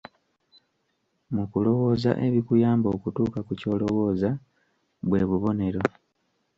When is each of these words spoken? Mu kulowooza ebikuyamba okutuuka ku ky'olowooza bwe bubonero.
Mu 1.35 1.43
kulowooza 1.51 2.11
ebikuyamba 2.27 2.87
okutuuka 2.95 3.39
ku 3.47 3.53
ky'olowooza 3.59 4.29
bwe 5.07 5.21
bubonero. 5.29 5.83